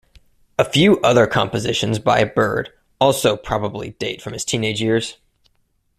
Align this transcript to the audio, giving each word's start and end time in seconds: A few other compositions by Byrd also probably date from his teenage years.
A 0.57 0.65
few 0.65 0.99
other 1.01 1.27
compositions 1.27 1.99
by 1.99 2.23
Byrd 2.23 2.73
also 2.99 3.37
probably 3.37 3.91
date 3.99 4.19
from 4.19 4.33
his 4.33 4.43
teenage 4.43 4.81
years. 4.81 5.17